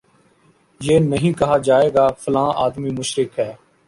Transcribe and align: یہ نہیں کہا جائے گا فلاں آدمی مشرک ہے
یہ 0.81 0.99
نہیں 1.01 1.37
کہا 1.39 1.57
جائے 1.57 1.89
گا 1.93 2.07
فلاں 2.19 2.49
آدمی 2.57 2.91
مشرک 2.91 3.39
ہے 3.39 3.51